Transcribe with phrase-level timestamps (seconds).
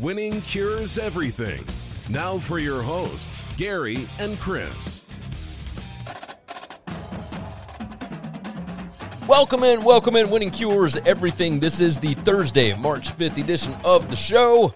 [0.00, 1.64] Winning cures everything.
[2.08, 5.04] Now for your hosts, Gary and Chris.
[9.26, 10.30] Welcome in, welcome in.
[10.30, 11.58] Winning Cures Everything.
[11.58, 14.72] This is the Thursday, March 5th edition of the show.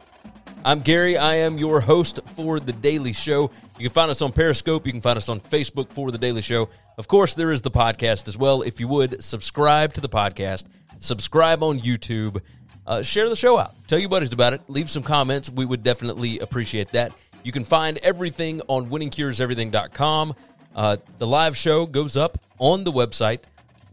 [0.65, 1.17] I'm Gary.
[1.17, 3.53] I am your host for The Daily Show.
[3.79, 4.87] You can find us on Periscope.
[4.87, 6.69] You can find us on Facebook for The Daily Show.
[6.99, 8.63] Of course, there is the podcast as well.
[8.63, 10.65] If you would, subscribe to the podcast,
[10.99, 12.43] subscribe on YouTube,
[12.87, 13.75] uh, share the show out.
[13.87, 14.63] Tell your buddies about it.
[14.69, 15.49] Leave some comments.
[15.51, 17.13] We would definitely appreciate that.
[17.45, 20.35] You can find everything on winningcureseverything.com.
[20.75, 23.41] Uh, the live show goes up on the website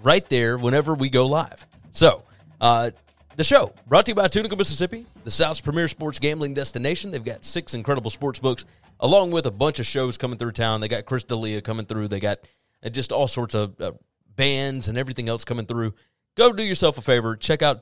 [0.01, 1.65] right there whenever we go live.
[1.91, 2.23] So,
[2.61, 2.91] uh,
[3.35, 7.11] the show brought to you by Tunica, Mississippi, the South's premier sports gambling destination.
[7.11, 8.65] They've got six incredible sports books,
[8.99, 10.81] along with a bunch of shows coming through town.
[10.81, 12.09] They got Chris D'Elia coming through.
[12.09, 12.39] They got
[12.83, 13.91] uh, just all sorts of uh,
[14.35, 15.93] bands and everything else coming through.
[16.35, 17.35] Go do yourself a favor.
[17.35, 17.81] Check out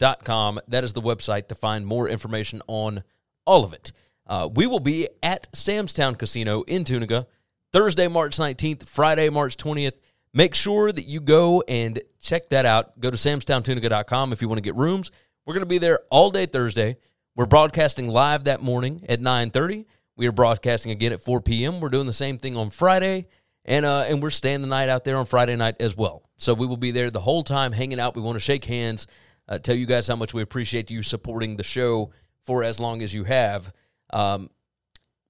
[0.00, 0.60] tunicatravel.com.
[0.68, 3.02] That is the website to find more information on
[3.46, 3.92] all of it.
[4.26, 7.26] Uh, we will be at Sam's Town Casino in Tunica
[7.72, 9.94] Thursday, March 19th, Friday, March 20th.
[10.32, 12.98] Make sure that you go and check that out.
[13.00, 15.10] Go to samstowntunica.com if you want to get rooms.
[15.44, 16.98] We're going to be there all day Thursday.
[17.34, 19.86] We're broadcasting live that morning at 9:30.
[20.16, 21.80] We are broadcasting again at 4 p.m.
[21.80, 23.26] We're doing the same thing on Friday,
[23.64, 26.28] and uh, and we're staying the night out there on Friday night as well.
[26.36, 28.14] So we will be there the whole time, hanging out.
[28.14, 29.06] We want to shake hands,
[29.50, 32.12] uh, tell you guys how much we appreciate you supporting the show
[32.44, 33.72] for as long as you have.
[34.12, 34.48] Um,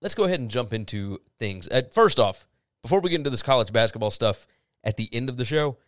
[0.02, 1.66] let's go ahead and jump into things.
[1.68, 2.46] Uh, first off,
[2.82, 4.46] before we get into this college basketball stuff
[4.84, 5.78] at the end of the show,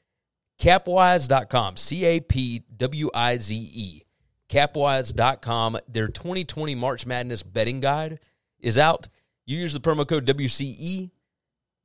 [0.59, 4.03] capwize.com, C A P W I Z E,
[4.49, 8.19] capwize.com, their 2020 March Madness betting guide
[8.59, 9.09] is out.
[9.45, 11.11] You use the promo code WCE,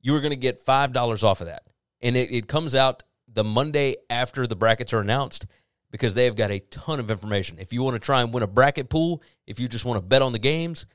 [0.00, 1.64] you are going to get $5 off of that.
[2.00, 5.46] And it, it comes out the Monday after the brackets are announced
[5.90, 7.58] because they have got a ton of information.
[7.58, 10.06] If you want to try and win a bracket pool, if you just want to
[10.06, 10.86] bet on the games,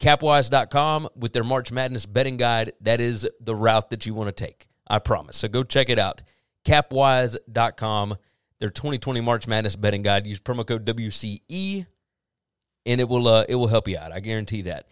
[0.00, 4.44] capwize.com with their March Madness betting guide, that is the route that you want to
[4.44, 4.68] take.
[4.86, 5.36] I promise.
[5.38, 6.22] So go check it out.
[6.66, 8.16] Capwize.com,
[8.58, 10.26] their 2020 March Madness betting guide.
[10.26, 11.86] Use promo code WCE
[12.86, 14.12] and it will uh, it will help you out.
[14.12, 14.88] I guarantee that.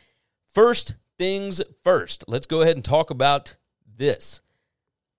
[0.53, 2.25] First things first.
[2.27, 3.57] Let's go ahead and talk about
[3.97, 4.41] this.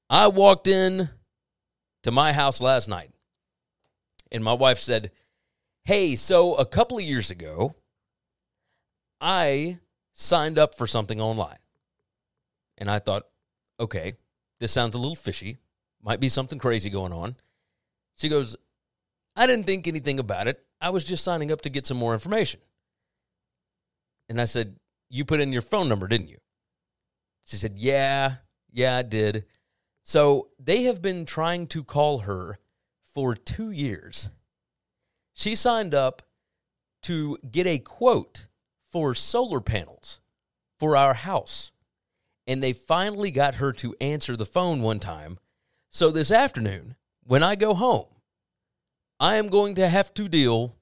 [0.10, 1.10] I walked in
[2.04, 3.12] to my house last night
[4.34, 5.12] and my wife said,
[5.86, 7.76] "Hey, so a couple of years ago,
[9.22, 9.80] I
[10.14, 11.60] signed up for something online."
[12.78, 13.30] And I thought,
[13.80, 14.18] "Okay,
[14.60, 15.60] this sounds a little fishy.
[16.02, 17.38] Might be something crazy going on."
[18.18, 18.58] She goes,
[19.36, 20.66] "I didn't think anything about it.
[20.82, 22.60] I was just signing up to get some more information."
[24.30, 24.78] And I said,
[25.10, 26.40] You put in your phone number, didn't you?
[27.46, 28.36] She said, Yeah,
[28.72, 29.46] yeah, I did.
[30.04, 32.58] So they have been trying to call her
[33.13, 34.29] for two years.
[35.34, 36.24] She signed up
[37.03, 38.47] to get a quote
[38.91, 40.19] for solar panels
[40.79, 41.72] for our house.
[42.46, 45.40] And they finally got her to answer the phone one time.
[45.90, 48.07] So this afternoon, when I go home,
[49.19, 50.75] I am going to have to deal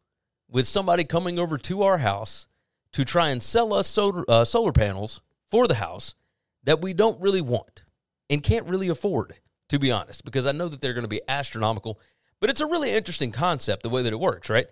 [0.50, 2.47] with somebody coming over to our house
[2.94, 6.16] to try and sell us solar, uh, solar panels for the house
[6.64, 7.84] that we don't really want
[8.30, 9.36] and can't really afford,
[9.70, 12.00] to be honest, because I know that they're going to be astronomical.
[12.41, 14.68] But it's a really interesting concept, the way that it works, right?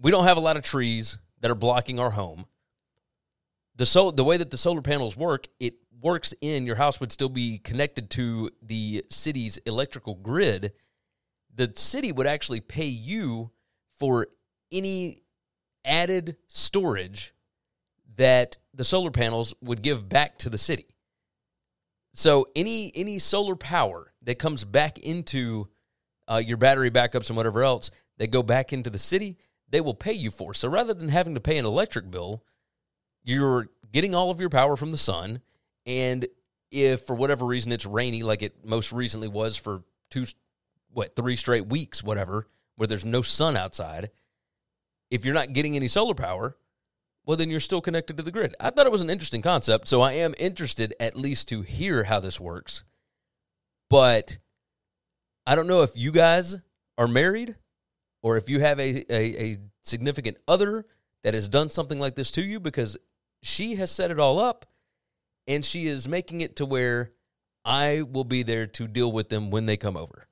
[0.00, 2.46] We don't have a lot of trees that are blocking our home.
[3.74, 7.12] The, sol- the way that the solar panels work, it works in your house would
[7.12, 10.72] still be connected to the city's electrical grid.
[11.54, 13.50] The city would actually pay you
[13.98, 14.28] for
[14.70, 15.22] any
[15.84, 17.34] added storage
[18.16, 20.86] that the solar panels would give back to the city.
[22.14, 25.68] So any any solar power that comes back into
[26.28, 29.36] uh, your battery backups and whatever else that go back into the city,
[29.70, 30.54] they will pay you for.
[30.54, 32.42] So rather than having to pay an electric bill,
[33.24, 35.40] you're getting all of your power from the sun.
[35.84, 36.26] And
[36.70, 40.26] if for whatever reason it's rainy, like it most recently was for two,
[40.92, 42.46] what three straight weeks, whatever,
[42.76, 44.10] where there's no sun outside,
[45.10, 46.56] if you're not getting any solar power,
[47.24, 48.54] well, then you're still connected to the grid.
[48.60, 52.04] I thought it was an interesting concept, so I am interested at least to hear
[52.04, 52.84] how this works.
[53.90, 54.38] But
[55.46, 56.56] I don't know if you guys
[56.98, 57.54] are married
[58.22, 60.84] or if you have a, a, a significant other
[61.22, 62.96] that has done something like this to you because
[63.42, 64.66] she has set it all up
[65.46, 67.12] and she is making it to where
[67.64, 70.26] I will be there to deal with them when they come over.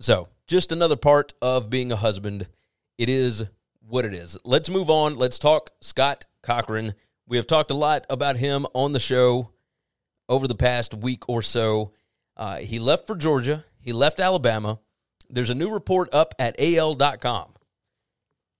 [0.00, 2.48] So, just another part of being a husband.
[2.96, 3.44] It is
[3.80, 4.38] what it is.
[4.44, 5.14] Let's move on.
[5.16, 6.94] Let's talk Scott Cochran.
[7.26, 9.50] We have talked a lot about him on the show
[10.28, 11.92] over the past week or so.
[12.36, 14.80] Uh, he left for Georgia, he left Alabama.
[15.30, 17.54] There's a new report up at AL.com,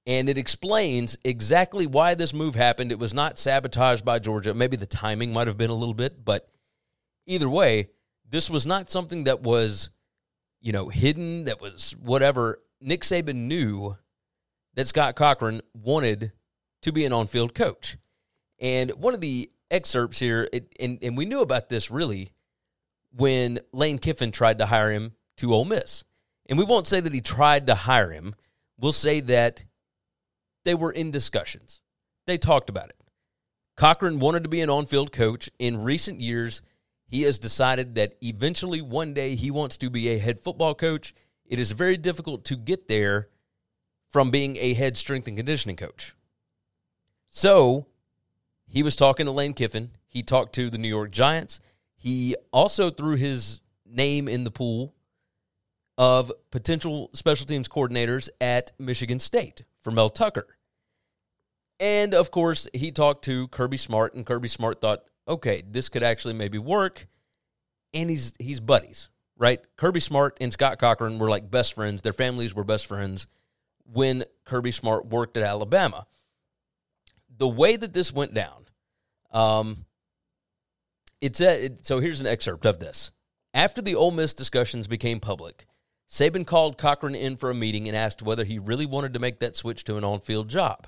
[0.06, 2.92] and it explains exactly why this move happened.
[2.92, 4.54] It was not sabotaged by Georgia.
[4.54, 6.48] Maybe the timing might have been a little bit, but
[7.26, 7.90] either way,
[8.26, 9.90] this was not something that was,
[10.62, 12.62] you know, hidden, that was whatever.
[12.80, 13.98] Nick Saban knew
[14.76, 16.32] that Scott Cochran wanted
[16.80, 17.98] to be an on field coach.
[18.58, 22.32] And one of the excerpts here, it, and, and we knew about this really
[23.14, 26.04] when Lane Kiffin tried to hire him to Ole Miss.
[26.48, 28.34] And we won't say that he tried to hire him.
[28.78, 29.64] We'll say that
[30.64, 31.80] they were in discussions.
[32.26, 32.96] They talked about it.
[33.76, 35.50] Cochran wanted to be an on field coach.
[35.58, 36.62] In recent years,
[37.06, 41.14] he has decided that eventually one day he wants to be a head football coach.
[41.46, 43.28] It is very difficult to get there
[44.08, 46.14] from being a head strength and conditioning coach.
[47.30, 47.86] So
[48.66, 49.90] he was talking to Lane Kiffin.
[50.08, 51.60] He talked to the New York Giants.
[51.96, 54.94] He also threw his name in the pool
[55.98, 60.46] of potential special teams coordinators at Michigan State for Mel Tucker.
[61.80, 66.04] And of course, he talked to Kirby Smart, and Kirby Smart thought, okay, this could
[66.04, 67.08] actually maybe work.
[67.92, 69.60] And he's he's buddies, right?
[69.76, 72.02] Kirby Smart and Scott Cochran were like best friends.
[72.02, 73.26] Their families were best friends
[73.84, 76.06] when Kirby Smart worked at Alabama.
[77.38, 78.66] The way that this went down,
[79.32, 79.86] um,
[81.20, 83.10] it's a, it, so here's an excerpt of this.
[83.54, 85.66] After the Ole Miss discussions became public,
[86.08, 89.40] Saban called Cochran in for a meeting and asked whether he really wanted to make
[89.40, 90.86] that switch to an on field job.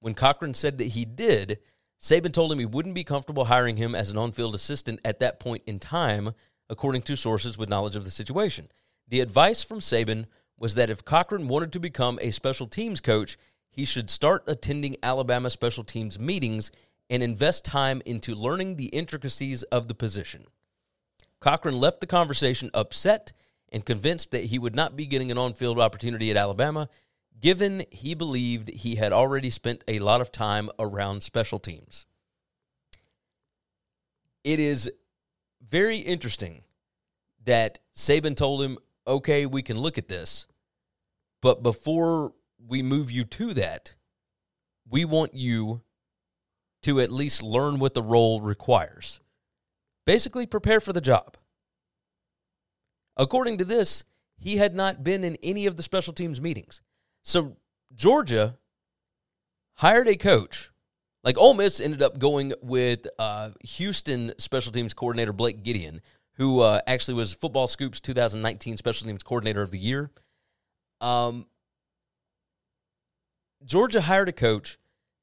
[0.00, 1.58] When Cochran said that he did,
[2.00, 5.20] Saban told him he wouldn't be comfortable hiring him as an on field assistant at
[5.20, 6.32] that point in time,
[6.70, 8.68] according to sources with knowledge of the situation.
[9.08, 10.24] The advice from Saban
[10.58, 13.36] was that if Cochran wanted to become a special teams coach,
[13.70, 16.70] he should start attending Alabama special teams meetings
[17.10, 20.46] and invest time into learning the intricacies of the position.
[21.40, 23.32] Cochran left the conversation upset
[23.72, 26.88] and convinced that he would not be getting an on field opportunity at Alabama,
[27.40, 32.06] given he believed he had already spent a lot of time around special teams.
[34.44, 34.92] It is
[35.66, 36.62] very interesting
[37.44, 40.46] that Saban told him, okay, we can look at this,
[41.40, 42.34] but before
[42.64, 43.94] we move you to that,
[44.88, 45.80] we want you
[46.82, 49.20] to at least learn what the role requires.
[50.04, 51.36] Basically, prepare for the job.
[53.16, 54.04] According to this,
[54.38, 56.80] he had not been in any of the special teams meetings.
[57.22, 57.56] So
[57.94, 58.58] Georgia
[59.74, 60.70] hired a coach.
[61.22, 66.00] Like Ole Miss ended up going with uh, Houston special teams coordinator Blake Gideon,
[66.34, 70.10] who uh, actually was Football Scoops 2019 special teams coordinator of the year.
[71.00, 71.46] Um,
[73.64, 74.78] Georgia hired a coach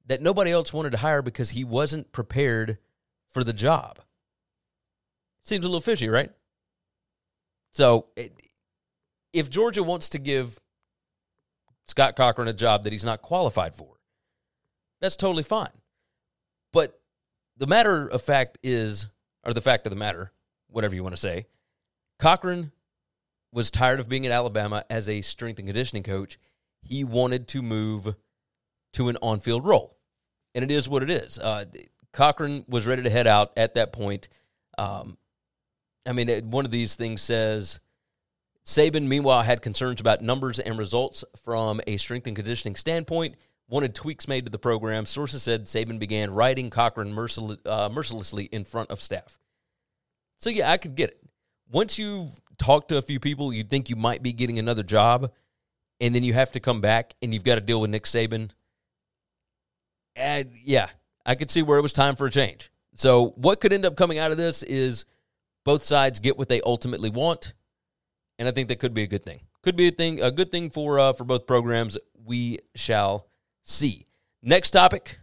[0.06, 2.78] that nobody else wanted to hire because he wasn't prepared
[3.28, 4.00] for the job.
[5.42, 6.32] Seems a little fishy, right?
[7.72, 8.08] So,
[9.34, 10.60] if Georgia wants to give
[11.86, 14.00] Scott Cochran a job that he's not qualified for,
[15.02, 15.70] that's totally fine.
[16.74, 17.00] But
[17.58, 19.08] the matter of fact is,
[19.44, 20.32] or the fact of the matter,
[20.70, 21.46] whatever you want to say,
[22.20, 22.72] Cochran
[23.52, 26.38] was tired of being at Alabama as a strength and conditioning coach.
[26.82, 28.16] He wanted to move
[28.94, 30.00] to an on field role
[30.56, 31.40] and it is what it is.
[31.40, 31.66] Uh,
[32.12, 34.30] Cochran was ready to head out at that point.
[34.78, 35.18] Um,
[36.10, 37.80] I mean, one of these things says
[38.66, 43.36] Saban, meanwhile, had concerns about numbers and results from a strength and conditioning standpoint.
[43.70, 45.06] Wanted tweaks made to the program.
[45.06, 49.38] Sources said Saban began riding Cochran mercil- uh, mercilessly in front of staff.
[50.38, 51.24] So yeah, I could get it.
[51.72, 55.32] Once you've talked to a few people, you think you might be getting another job,
[56.02, 58.50] and then you have to come back and you've got to deal with Nick Saban
[60.20, 60.90] and yeah,
[61.26, 62.72] I could see where it was time for a change.
[62.96, 65.06] So what could end up coming out of this is
[65.70, 67.54] both sides get what they ultimately want,
[68.40, 69.42] and I think that could be a good thing.
[69.62, 71.96] Could be a thing, a good thing for uh, for both programs.
[72.26, 73.28] We shall
[73.62, 74.08] see.
[74.42, 75.20] Next topic.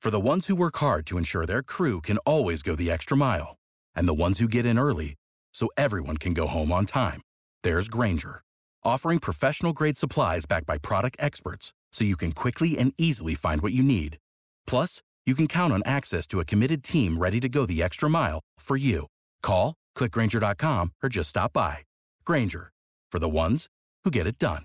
[0.00, 3.16] For the ones who work hard to ensure their crew can always go the extra
[3.16, 3.56] mile,
[3.94, 5.14] and the ones who get in early
[5.52, 7.20] so everyone can go home on time,
[7.62, 8.42] there's Grainger,
[8.82, 13.62] offering professional grade supplies backed by product experts so you can quickly and easily find
[13.62, 14.18] what you need.
[14.66, 18.10] Plus, you can count on access to a committed team ready to go the extra
[18.10, 19.06] mile for you.
[19.42, 21.78] Call, Click Grainger.com or just stop by.
[22.24, 22.72] Grainger,
[23.10, 23.66] for the ones
[24.04, 24.64] who get it done.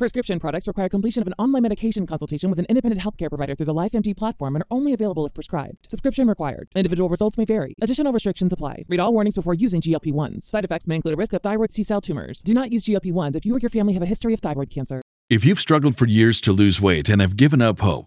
[0.00, 3.66] Prescription products require completion of an online medication consultation with an independent healthcare provider through
[3.66, 5.90] the LifeMD platform and are only available if prescribed.
[5.90, 6.68] Subscription required.
[6.74, 7.74] Individual results may vary.
[7.82, 8.84] Additional restrictions apply.
[8.88, 10.44] Read all warnings before using GLP-1s.
[10.44, 12.40] Side effects may include a risk of thyroid C-cell tumors.
[12.40, 15.02] Do not use GLP-1s if you or your family have a history of thyroid cancer.
[15.28, 18.06] If you've struggled for years to lose weight and have given up hope,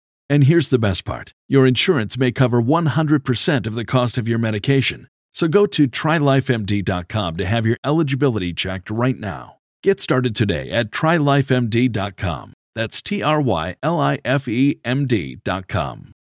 [0.31, 4.39] And here's the best part your insurance may cover 100% of the cost of your
[4.39, 5.09] medication.
[5.33, 9.57] So go to trylifemd.com to have your eligibility checked right now.
[9.83, 12.53] Get started today at trylifemd.com.
[12.75, 16.13] That's T R Y L I F E M D.com.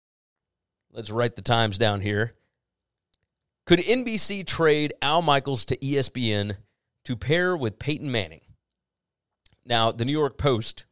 [0.92, 2.34] Let's write the times down here.
[3.64, 6.56] Could NBC trade Al Michaels to ESPN
[7.04, 8.40] to pair with Peyton Manning?
[9.64, 10.84] Now, the New York Post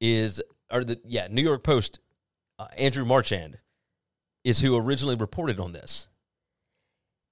[0.00, 0.40] is,
[0.70, 1.98] or the, yeah, New York Post,
[2.58, 3.58] uh, Andrew Marchand
[4.44, 6.08] is who originally reported on this.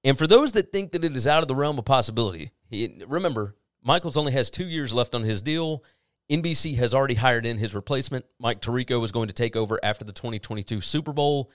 [0.05, 3.03] And for those that think that it is out of the realm of possibility, he,
[3.07, 5.83] remember, Michaels only has two years left on his deal.
[6.31, 8.25] NBC has already hired in his replacement.
[8.39, 11.51] Mike Tirico is going to take over after the 2022 Super Bowl.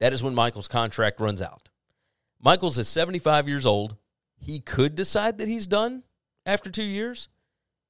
[0.00, 1.68] That is when Michaels' contract runs out.
[2.40, 3.96] Michaels is 75 years old.
[4.38, 6.02] He could decide that he's done
[6.44, 7.28] after two years.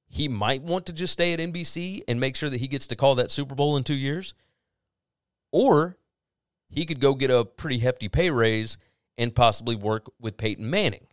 [0.09, 2.97] He might want to just stay at NBC and make sure that he gets to
[2.97, 4.35] call that Super Bowl in two years.
[5.57, 5.97] Or
[6.69, 8.77] he could go get a pretty hefty pay raise
[9.17, 11.07] and possibly work with Peyton Manning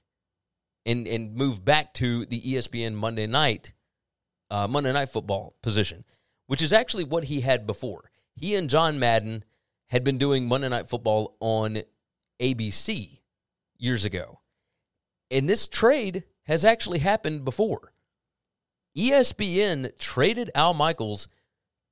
[0.85, 3.71] and, and move back to the ESPN Monday night
[4.51, 6.03] uh, Monday night football position,
[6.47, 8.11] which is actually what he had before.
[8.35, 9.45] He and John Madden
[9.87, 11.83] had been doing Monday night football on
[12.41, 13.19] ABC
[13.77, 14.41] years ago.
[15.31, 17.93] And this trade has actually happened before.
[18.97, 21.29] ESPN traded Al Michaels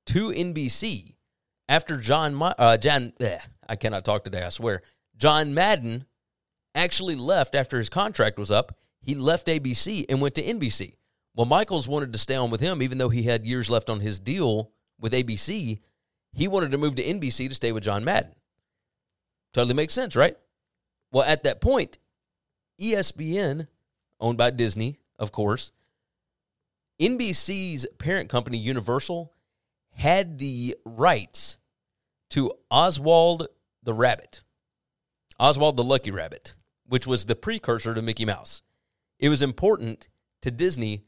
[0.04, 1.14] to NBC
[1.68, 3.38] after John, uh, John eh,
[3.68, 4.82] I cannot talk today, I swear.
[5.16, 6.06] John Madden
[6.74, 8.76] actually left after his contract was up.
[9.00, 10.96] He left ABC and went to NBC.
[11.34, 14.00] Well, Michaels wanted to stay on with him, even though he had years left on
[14.00, 15.80] his deal with ABC.
[16.34, 18.34] He wanted to move to NBC to stay with John Madden.
[19.52, 20.36] Totally makes sense, right?
[21.10, 21.98] Well, at that point,
[22.80, 23.68] ESPN,
[24.20, 25.72] owned by Disney, of course,
[27.00, 29.32] NBC's parent company, Universal,
[29.92, 31.56] had the rights
[32.30, 33.48] to Oswald
[33.82, 34.42] the Rabbit,
[35.38, 36.54] Oswald the Lucky Rabbit,
[36.86, 38.62] which was the precursor to Mickey Mouse.
[39.18, 40.08] It was important
[40.42, 41.04] to Disney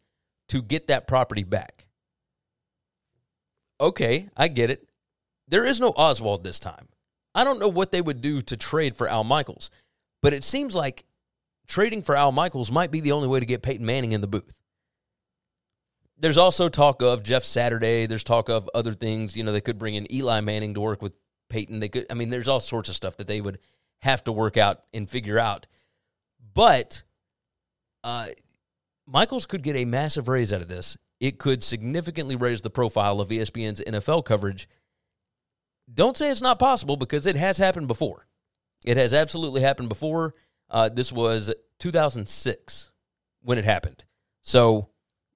[0.48, 1.86] to get that property back.
[3.80, 4.88] Okay, I get it.
[5.48, 6.88] There is no Oswald this time.
[7.34, 9.70] I don't know what they would do to trade for Al Michaels,
[10.22, 11.04] but it seems like
[11.66, 14.26] trading for Al Michaels might be the only way to get Peyton Manning in the
[14.26, 14.56] booth.
[16.18, 18.06] There's also talk of Jeff Saturday.
[18.06, 19.36] There's talk of other things.
[19.36, 21.12] You know, they could bring in Eli Manning to work with
[21.48, 21.80] Peyton.
[21.80, 23.58] They could, I mean, there's all sorts of stuff that they would
[24.00, 25.66] have to work out and figure out.
[26.54, 27.02] But
[28.04, 28.26] uh,
[29.06, 30.96] Michaels could get a massive raise out of this.
[31.20, 34.68] It could significantly raise the profile of ESPN's NFL coverage.
[35.92, 38.26] Don't say it's not possible because it has happened before.
[38.84, 40.34] It has absolutely happened before.
[40.70, 42.90] Uh, this was 2006
[43.42, 44.04] when it happened.
[44.42, 44.88] So,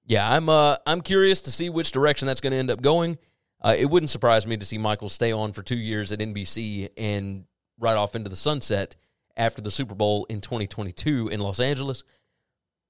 [0.09, 3.19] yeah, I'm uh, I'm curious to see which direction that's going to end up going.
[3.61, 6.89] Uh, it wouldn't surprise me to see Michael stay on for two years at NBC
[6.97, 7.45] and
[7.79, 8.95] right off into the sunset
[9.37, 12.03] after the Super Bowl in 2022 in Los Angeles.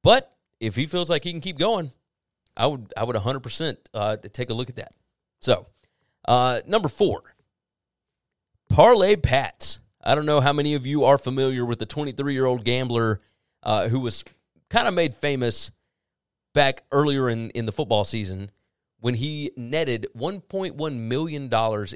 [0.01, 1.91] But if he feels like he can keep going,
[2.55, 4.95] I would I would 100% uh, take a look at that.
[5.41, 5.67] So,
[6.25, 7.23] uh, number four,
[8.69, 9.79] parlay Pats.
[10.01, 13.19] I don't know how many of you are familiar with the 23 year old gambler
[13.61, 14.23] uh, who was
[14.69, 15.71] kind of made famous
[16.59, 18.51] back earlier in, in the football season
[18.99, 21.49] when he netted $1.1 million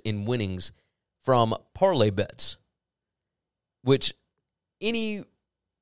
[0.05, 0.71] in winnings
[1.19, 2.55] from parlay bets,
[3.81, 4.13] which
[4.79, 5.25] any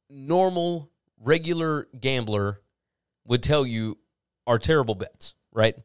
[0.10, 2.60] normal, regular gambler
[3.28, 4.00] would tell you
[4.48, 5.76] are terrible bets, right?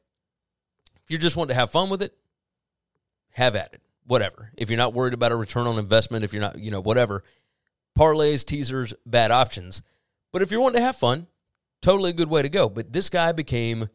[1.04, 2.16] If you just want to have fun with it,
[3.32, 3.82] have at it.
[4.06, 4.52] Whatever.
[4.56, 7.24] If you're not worried about a return on investment, if you're not, you know, whatever.
[7.94, 9.82] Parlays, teasers, bad options.
[10.32, 11.26] But if you're wanting to have fun,
[11.86, 12.68] totally a good way to go.
[12.68, 13.88] But this guy became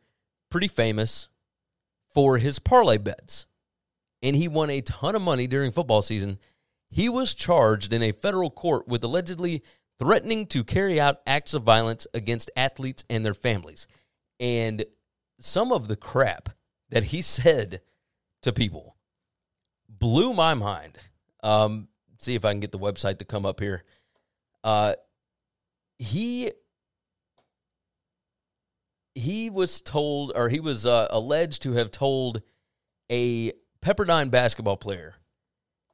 [0.50, 1.28] pretty famous
[2.14, 3.48] for his parlay bets.
[4.24, 6.40] And he won a ton of money during football season.
[6.90, 9.62] He was charged in a federal court with allegedly
[10.00, 13.88] threatening to carry out acts of violence against athletes and their families.
[14.40, 14.86] And
[15.42, 16.48] some of the crap
[16.92, 17.82] that he said
[18.42, 18.96] to people
[19.90, 20.98] blew my mind.
[21.44, 23.84] Um, see if I can get the website to come up here.
[24.64, 24.94] Uh,
[25.98, 26.52] he
[29.22, 32.42] he was told, or he was uh, alleged to have told
[33.10, 33.51] a
[33.84, 35.16] Pepperdine basketball player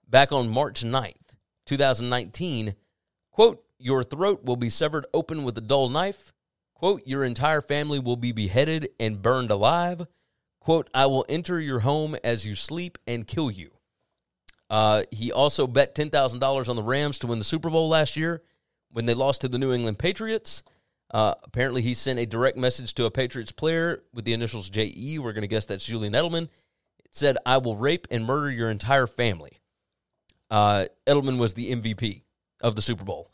[0.07, 2.75] back on March 9th, 2019,
[3.31, 6.33] quote, your throat will be severed open with a dull knife.
[6.73, 10.05] Quote, your entire family will be beheaded and burned alive.
[10.59, 13.71] Quote, I will enter your home as you sleep and kill you.
[14.69, 18.43] Uh, he also bet $10,000 on the Rams to win the Super Bowl last year
[18.91, 20.63] when they lost to the New England Patriots.
[21.09, 25.19] Uh, apparently, he sent a direct message to a Patriots player with the initials JE.
[25.19, 26.49] We're going to guess that's Julian Edelman.
[26.99, 29.59] It said, I will rape and murder your entire family.
[30.49, 32.23] Uh, Edelman was the MVP
[32.61, 33.31] of the Super Bowl.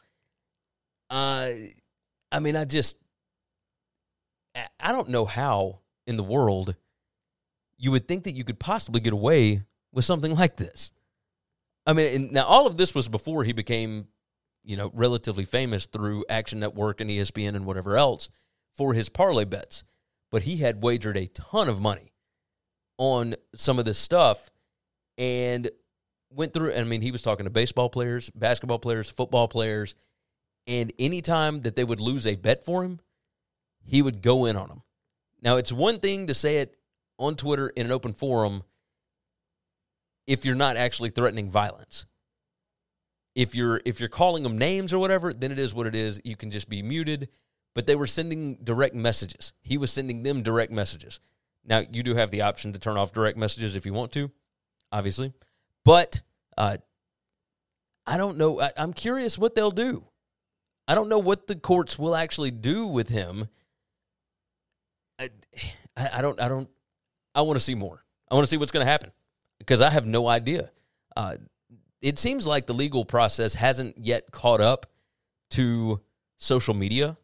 [1.10, 1.50] Uh,
[2.32, 2.98] I mean, I just,
[4.80, 6.76] I don't know how in the world
[7.78, 10.92] you would think that you could possibly get away with something like this.
[11.86, 14.08] I mean, now all of this was before he became
[14.64, 18.30] you know, relatively famous through Action Network and ESPN and whatever else
[18.76, 19.84] for his parlay bets.
[20.32, 22.14] But he had wagered a ton of money
[22.98, 24.50] on some of this stuff
[25.18, 25.70] and
[26.30, 26.74] went through.
[26.74, 29.96] I mean, he was talking to baseball players, basketball players, football players,
[30.66, 33.00] and anytime that they would lose a bet for him,
[33.86, 34.82] he would go in on them.
[35.42, 36.78] Now, it's one thing to say it
[37.20, 38.64] on Twitter in an open forum
[40.26, 42.06] if you're not actually threatening violence
[43.36, 46.22] if you're if you're calling them names or whatever, then it is what it is.
[46.24, 47.30] You can just be muted.
[47.76, 49.54] But they were sending direct messages.
[49.62, 51.20] He was sending them direct messages.
[51.66, 54.30] Now you do have the option to turn off direct messages if you want to,
[54.92, 55.34] obviously.
[55.84, 56.22] But
[56.56, 56.78] uh,
[58.06, 58.62] I don't know.
[58.62, 60.06] I, I'm curious what they'll do.
[60.88, 63.48] I don't know what the courts will actually do with him.
[65.18, 65.30] I,
[65.96, 66.40] I don't.
[66.40, 66.70] I don't.
[67.34, 68.04] I want to see more.
[68.30, 69.12] I want to see what's going to happen
[69.58, 70.72] because I have no idea.
[71.16, 71.38] Uh,
[72.04, 74.86] it seems like the legal process hasn't yet caught up
[75.52, 76.02] to
[76.38, 77.18] social media.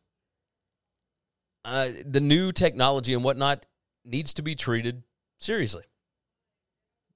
[1.66, 3.66] Uh, the new technology and whatnot
[4.06, 5.04] needs to be treated
[5.38, 5.84] seriously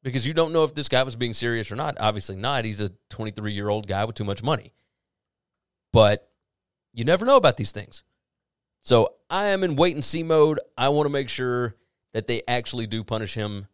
[0.04, 1.96] because you don't know if this guy was being serious or not.
[2.02, 2.66] Obviously, not.
[2.66, 4.74] He's a 23 year old guy with too much money.
[5.94, 6.30] But
[6.94, 8.04] you never know about these things.
[8.82, 10.60] So I am in wait and see mode.
[10.78, 11.76] I want to make sure
[12.14, 13.68] that they actually do punish him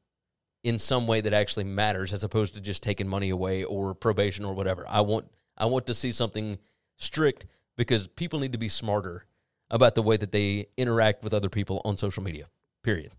[0.63, 4.45] in some way that actually matters as opposed to just taking money away or probation
[4.45, 4.85] or whatever.
[4.87, 6.57] I want I want to see something
[6.97, 7.45] strict
[7.77, 9.25] because people need to be smarter
[9.69, 12.47] about the way that they interact with other people on social media.
[12.83, 13.13] Period.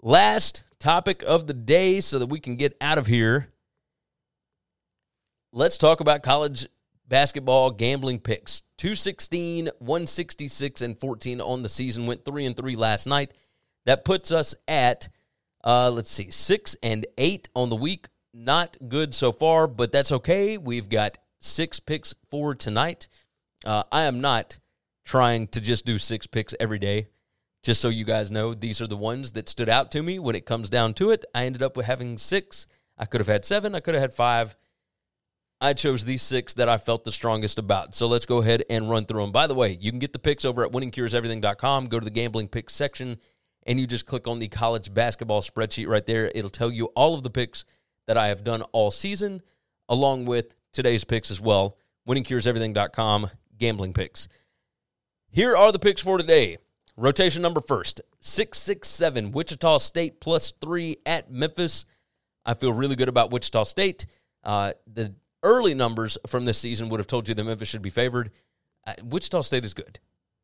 [0.00, 3.48] Last topic of the day so that we can get out of here.
[5.52, 6.68] Let's talk about college
[7.08, 8.62] basketball gambling picks.
[8.76, 13.34] 216, 166 and 14 on the season went 3 and 3 last night.
[13.86, 15.08] That puts us at
[15.68, 18.08] uh, let's see, six and eight on the week.
[18.32, 20.56] Not good so far, but that's okay.
[20.56, 23.08] We've got six picks for tonight.
[23.66, 24.58] Uh, I am not
[25.04, 27.08] trying to just do six picks every day.
[27.62, 30.34] Just so you guys know, these are the ones that stood out to me when
[30.34, 31.26] it comes down to it.
[31.34, 32.66] I ended up with having six.
[32.96, 33.74] I could have had seven.
[33.74, 34.56] I could have had five.
[35.60, 37.94] I chose these six that I felt the strongest about.
[37.94, 39.32] So let's go ahead and run through them.
[39.32, 41.88] By the way, you can get the picks over at winningcureseverything.com.
[41.88, 43.18] Go to the gambling picks section
[43.68, 46.32] and you just click on the college basketball spreadsheet right there.
[46.34, 47.66] It'll tell you all of the picks
[48.06, 49.42] that I have done all season,
[49.90, 51.76] along with today's picks as well.
[52.08, 54.26] WinningCuresEverything.com, gambling picks.
[55.30, 56.56] Here are the picks for today.
[56.96, 61.84] Rotation number first 667, Wichita State plus three at Memphis.
[62.46, 64.06] I feel really good about Wichita State.
[64.42, 67.90] Uh, the early numbers from this season would have told you that Memphis should be
[67.90, 68.30] favored.
[68.86, 70.00] Uh, Wichita State is good.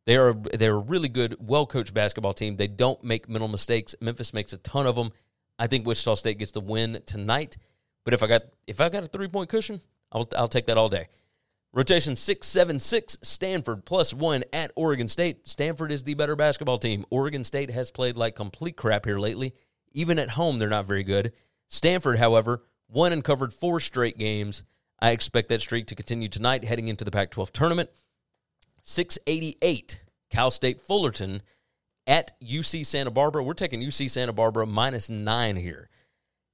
[0.06, 2.56] They are they're a really good, well coached basketball team.
[2.56, 3.94] They don't make mental mistakes.
[4.00, 5.12] Memphis makes a ton of them.
[5.58, 7.56] I think Wichita State gets the win tonight.
[8.04, 9.80] But if I got if I got a three point cushion,
[10.12, 11.08] I'll I'll take that all day.
[11.72, 15.48] Rotation six seven six Stanford plus one at Oregon State.
[15.48, 17.04] Stanford is the better basketball team.
[17.10, 19.54] Oregon State has played like complete crap here lately.
[19.92, 21.32] Even at home, they're not very good.
[21.68, 24.64] Stanford, however, won and covered four straight games.
[25.00, 27.90] I expect that streak to continue tonight, heading into the Pac 12 tournament.
[28.84, 31.42] 688 Cal State Fullerton
[32.06, 33.42] at UC Santa Barbara.
[33.42, 35.88] We're taking UC Santa Barbara minus nine here.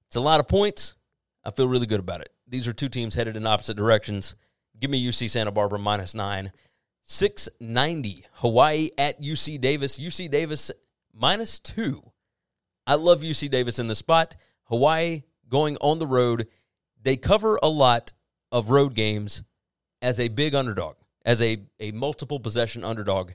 [0.06, 0.94] It's a lot of points.
[1.44, 2.30] I feel really good about it.
[2.46, 4.36] These are two teams headed in opposite directions.
[4.78, 6.52] Give me UC Santa Barbara minus nine.
[7.02, 9.98] 690 Hawaii at UC Davis.
[9.98, 10.70] UC Davis
[11.12, 12.00] minus two.
[12.86, 14.36] I love UC Davis in the spot.
[14.64, 16.46] Hawaii going on the road.
[17.02, 18.12] They cover a lot
[18.52, 19.42] of road games
[20.00, 20.94] as a big underdog.
[21.24, 23.32] As a, a multiple possession underdog.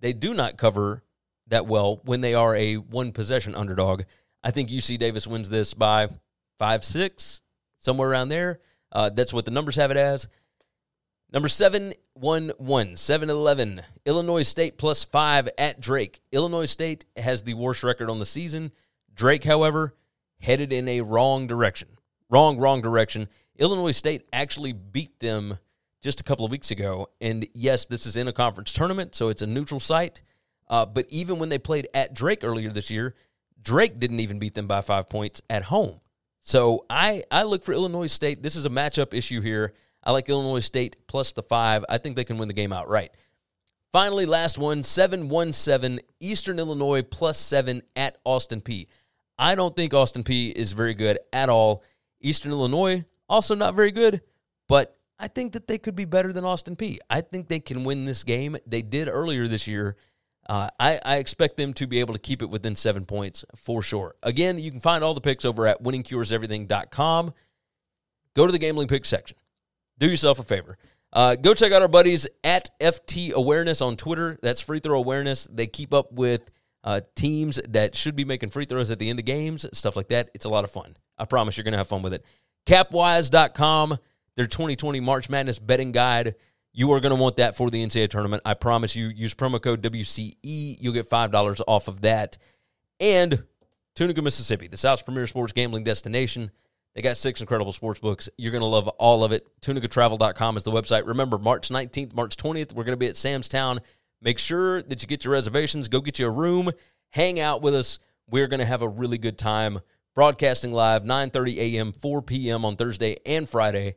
[0.00, 1.02] They do not cover
[1.48, 4.02] that well when they are a one possession underdog.
[4.42, 6.08] I think UC Davis wins this by
[6.58, 7.40] five, six,
[7.78, 8.60] somewhere around there.
[8.90, 10.28] Uh, that's what the numbers have it as.
[11.32, 16.20] Number 711, 711, Illinois State plus five at Drake.
[16.30, 18.70] Illinois State has the worst record on the season.
[19.14, 19.94] Drake, however,
[20.40, 21.88] headed in a wrong direction.
[22.28, 23.28] Wrong, wrong direction.
[23.56, 25.58] Illinois State actually beat them
[26.02, 27.08] just a couple of weeks ago.
[27.20, 30.22] And yes, this is in a conference tournament, so it's a neutral site.
[30.68, 33.14] Uh, but even when they played at Drake earlier this year,
[33.62, 36.00] Drake didn't even beat them by five points at home.
[36.40, 38.42] So I, I look for Illinois State.
[38.42, 39.74] This is a matchup issue here.
[40.02, 41.84] I like Illinois State plus the five.
[41.88, 43.12] I think they can win the game outright.
[43.92, 48.88] Finally, last one 717 Eastern Illinois plus seven at Austin Peay.
[49.38, 51.84] I don't think Austin Peay is very good at all.
[52.20, 54.22] Eastern Illinois, also not very good,
[54.68, 56.98] but I think that they could be better than Austin Peay.
[57.08, 58.56] I think they can win this game.
[58.66, 59.96] They did earlier this year.
[60.48, 63.80] Uh, I, I, expect them to be able to keep it within seven points for
[63.80, 64.16] sure.
[64.24, 67.32] Again, you can find all the picks over at winningcureseverything.com.
[68.34, 69.36] Go to the gambling picks section
[70.02, 70.76] do yourself a favor.
[71.12, 74.38] Uh, go check out our buddies at FT Awareness on Twitter.
[74.42, 75.46] That's free throw awareness.
[75.50, 76.50] They keep up with
[76.82, 80.08] uh, teams that should be making free throws at the end of games, stuff like
[80.08, 80.30] that.
[80.34, 80.96] It's a lot of fun.
[81.18, 82.24] I promise you're going to have fun with it.
[82.66, 83.98] Capwize.com,
[84.36, 86.34] their 2020 March Madness betting guide.
[86.72, 88.42] You are going to want that for the NCAA tournament.
[88.46, 89.08] I promise you.
[89.08, 90.76] Use promo code WCE.
[90.80, 92.38] You'll get $5 off of that.
[92.98, 93.44] And
[93.94, 96.50] Tunica, Mississippi, the South's premier sports gambling destination.
[96.94, 98.28] They got six incredible sports books.
[98.36, 99.46] You're going to love all of it.
[99.60, 101.06] TunicaTravel.com is the website.
[101.06, 103.80] Remember, March 19th, March 20th, we're going to be at Sam's Town.
[104.20, 105.88] Make sure that you get your reservations.
[105.88, 106.70] Go get you a room.
[107.10, 107.98] Hang out with us.
[108.28, 109.80] We're going to have a really good time
[110.14, 112.64] broadcasting live 9.30 a.m., 4 p.m.
[112.64, 113.96] on Thursday and Friday.